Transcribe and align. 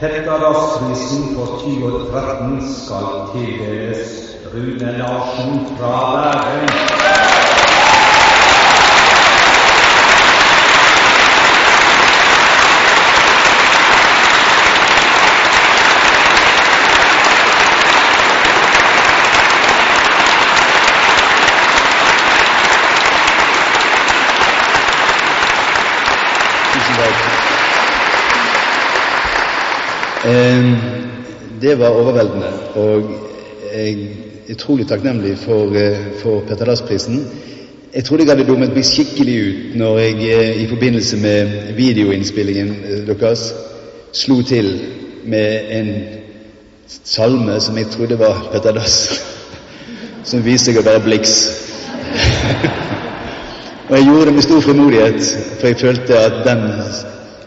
Petterdagsprisen 0.00 1.34
for 1.34 1.46
2013 1.58 2.60
skal 2.84 3.32
tildeles 3.32 4.36
Rune 4.52 4.98
Larsen 4.98 5.66
fra 5.78 5.92
Bærum. 6.12 6.68
Tusen 26.72 26.94
takk. 26.94 27.14
Eh, 27.14 27.46
Det 31.60 31.78
var 31.78 31.88
overveldende, 31.88 32.52
og 32.74 33.10
jeg 33.74 33.92
er 33.92 34.52
utrolig 34.52 34.86
takknemlig 34.88 35.38
for, 35.38 35.74
eh, 35.76 35.98
for 36.22 36.40
Petter 36.48 36.64
Dass-prisen. 36.64 37.26
Jeg 37.94 38.04
trodde 38.04 38.22
jeg 38.22 38.36
hadde 38.36 38.48
dummet 38.48 38.74
meg 38.74 38.84
skikkelig 38.84 39.36
ut 39.48 39.76
når 39.80 39.98
jeg 39.98 40.14
eh, 40.38 40.62
i 40.62 40.66
forbindelse 40.66 41.16
med 41.16 41.50
videoinnspillingen 41.76 42.68
eh, 42.68 43.06
deres 43.06 43.54
slo 44.12 44.42
til 44.42 44.80
med 45.24 45.60
en 45.70 45.92
salme 46.86 47.60
som 47.60 47.76
jeg 47.76 47.86
trodde 47.86 48.18
var 48.18 48.48
Petter 48.52 48.72
Dass, 48.72 49.20
som 50.30 50.44
viste 50.44 50.72
seg 50.72 50.80
å 50.80 50.86
være 50.86 51.04
Blix. 51.04 51.36
Og 53.88 53.96
jeg 53.96 54.06
gjorde 54.06 54.26
det 54.26 54.34
med 54.34 54.42
stor 54.42 54.60
frimodighet, 54.60 55.36
for 55.60 55.66
jeg 55.66 55.78
følte 55.80 56.18
at 56.18 56.42
den 56.46 56.66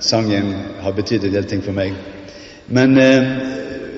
sangen 0.00 0.54
har 0.80 0.92
betydd 0.92 1.24
en 1.24 1.38
del 1.38 1.44
ting 1.44 1.62
for 1.64 1.72
meg. 1.72 1.94
Men 2.68 2.98
eh, 2.98 3.24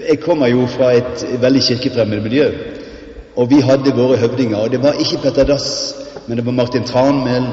jeg 0.08 0.20
kommer 0.20 0.46
jo 0.46 0.66
fra 0.66 0.92
et 0.96 1.26
veldig 1.40 1.62
kirkefremmed 1.62 2.20
miljø, 2.20 2.48
og 3.36 3.50
vi 3.50 3.60
hadde 3.60 3.94
våre 3.94 4.16
høvdinger. 4.16 4.56
Og 4.56 4.70
det 4.70 4.82
var 4.82 4.98
ikke 5.00 5.22
Petter 5.22 5.44
Dass, 5.44 5.94
men 6.26 6.36
det 6.36 6.46
var 6.46 6.52
Martin 6.52 6.84
Tranmæl, 6.84 7.46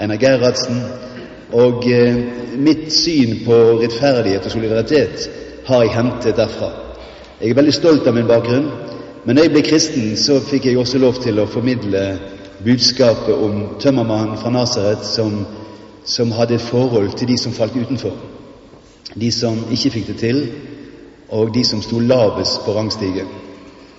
Einar 0.00 0.16
Gerhardsen. 0.16 0.82
Og 1.52 1.86
eh, 1.90 2.16
mitt 2.58 2.92
syn 2.92 3.44
på 3.46 3.54
rettferdighet 3.82 4.46
og 4.46 4.50
solidaritet 4.50 5.30
har 5.66 5.82
jeg 5.82 5.94
hentet 5.94 6.36
derfra. 6.36 6.70
Jeg 7.40 7.50
er 7.50 7.54
veldig 7.54 7.74
stolt 7.74 8.06
av 8.06 8.14
min 8.14 8.28
bakgrunn, 8.28 8.68
men 9.24 9.36
da 9.36 9.44
jeg 9.44 9.52
ble 9.54 9.62
kristen, 9.62 10.16
så 10.16 10.40
fikk 10.40 10.66
jeg 10.66 10.78
også 10.78 10.98
lov 10.98 11.20
til 11.22 11.40
å 11.40 11.48
formidle 11.48 12.04
budskapet 12.64 13.34
om 13.34 13.62
tømmermannen 13.80 14.38
fra 14.40 14.50
Nasaret 14.52 15.06
som, 15.06 15.44
som 16.04 16.32
hadde 16.36 16.58
et 16.58 16.64
forhold 16.64 17.12
til 17.16 17.28
de 17.28 17.38
som 17.38 17.54
falt 17.56 17.76
utenfor. 17.76 18.39
De 19.14 19.30
som 19.32 19.64
ikke 19.70 19.90
fikk 19.90 20.06
det 20.12 20.18
til, 20.20 20.42
og 21.30 21.54
de 21.54 21.64
som 21.64 21.82
sto 21.82 21.98
lavest 21.98 22.64
på 22.64 22.74
rangstigen. 22.74 23.26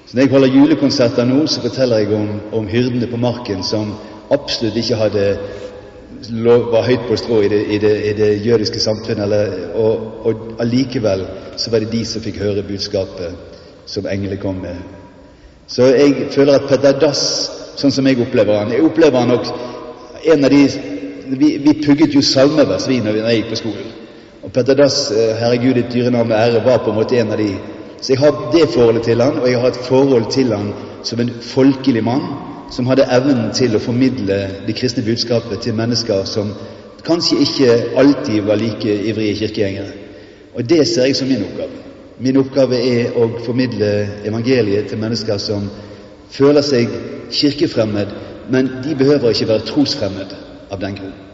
Så 0.05 0.17
Når 0.17 0.21
jeg 0.21 0.31
holder 0.31 0.47
julekonserter 0.47 1.25
nå, 1.25 1.47
så 1.47 1.61
forteller 1.61 1.97
jeg 1.97 2.13
om, 2.13 2.29
om 2.51 2.67
hyrdene 2.67 3.07
på 3.07 3.17
marken 3.17 3.63
som 3.63 3.93
absolutt 4.31 4.75
ikke 4.77 4.95
hadde 4.95 5.25
var 6.71 6.85
høyt 6.85 7.07
på 7.07 7.15
strå 7.17 7.41
i 7.41 7.47
det, 7.47 7.61
i 7.67 7.77
det, 7.77 7.93
i 8.09 8.13
det 8.13 8.45
jødiske 8.45 8.79
samfunnet, 8.79 9.23
eller, 9.23 9.53
og, 9.75 10.25
og 10.25 10.35
allikevel 10.59 11.25
så 11.57 11.71
var 11.71 11.79
det 11.79 11.91
de 11.91 12.05
som 12.05 12.21
fikk 12.21 12.37
høre 12.39 12.63
budskapet 12.63 13.35
som 13.85 14.07
englene 14.07 14.37
kom 14.37 14.55
med. 14.61 14.75
Så 15.67 15.87
jeg 15.95 16.27
føler 16.31 16.59
at 16.59 16.67
Petter 16.69 16.99
Dass, 16.99 17.23
sånn 17.79 17.91
som 17.91 18.07
jeg 18.07 18.19
opplever 18.19 18.59
han 18.59 18.73
Jeg 18.73 18.83
opplever 18.83 19.23
han 19.23 19.31
nok 19.31 19.47
en 20.33 20.45
av 20.45 20.51
de 20.51 20.65
Vi, 21.31 21.57
vi 21.63 21.73
pugget 21.85 22.11
jo 22.11 22.21
salmevers 22.21 22.89
vi 22.89 22.97
når 22.99 23.21
jeg 23.21 23.37
gikk 23.37 23.49
på 23.49 23.59
skolen. 23.61 24.00
Og 24.43 24.51
Petter 24.51 24.73
Dass, 24.73 25.11
eh, 25.11 25.35
herregud, 25.37 25.73
ditt 25.73 25.93
dyre 25.93 26.11
navn 26.11 26.31
og 26.31 26.37
ære, 26.37 26.65
var 26.65 26.77
på 26.83 26.89
en 26.89 26.97
måte 26.97 27.19
en 27.19 27.31
av 27.31 27.37
de. 27.37 27.55
Så 28.01 28.13
jeg 28.13 28.19
har 28.19 28.51
det 28.53 28.69
forholdet 28.73 29.03
til 29.03 29.21
han, 29.21 29.39
og 29.39 29.49
jeg 29.49 29.59
har 29.59 29.67
et 29.67 29.85
forhold 29.85 30.31
til 30.31 30.53
han 30.53 30.73
som 31.03 31.19
en 31.19 31.29
folkelig 31.41 32.03
mann 32.03 32.21
som 32.71 32.87
hadde 32.87 33.05
evnen 33.11 33.51
til 33.53 33.75
å 33.75 33.79
formidle 33.83 34.37
det 34.67 34.75
kristne 34.75 35.03
budskapet 35.03 35.59
til 35.61 35.75
mennesker 35.75 36.25
som 36.25 36.53
kanskje 37.05 37.39
ikke 37.45 37.97
alltid 37.97 38.41
var 38.47 38.55
like 38.55 38.95
ivrige 39.09 39.35
kirkegjengere. 39.35 39.91
Og 40.55 40.69
det 40.69 40.87
ser 40.87 41.05
jeg 41.05 41.15
som 41.15 41.27
min 41.27 41.43
oppgave. 41.43 41.81
Min 42.19 42.37
oppgave 42.37 42.77
er 42.77 43.17
å 43.17 43.27
formidle 43.45 43.91
evangeliet 44.25 44.89
til 44.89 45.01
mennesker 45.01 45.37
som 45.37 45.69
føler 46.31 46.61
seg 46.61 46.89
kirkefremmed, 47.31 48.07
men 48.49 48.69
de 48.83 48.95
behøver 48.95 49.29
ikke 49.29 49.47
være 49.47 49.67
trosfremmed 49.67 50.35
av 50.71 50.79
den 50.81 50.95
grunn. 50.95 51.30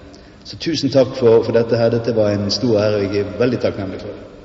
Så 0.47 0.55
tusen 0.63 0.91
takk 0.93 1.11
for, 1.17 1.43
for 1.43 1.51
dette 1.51 1.75
her. 1.75 1.91
Dette 1.91 2.15
var 2.15 2.31
en 2.31 2.51
stor 2.51 2.79
ære, 2.79 3.03
jeg 3.03 3.25
er 3.25 3.37
veldig 3.39 3.59
takknemlig 3.65 3.99
for 4.05 4.13
det. 4.13 4.36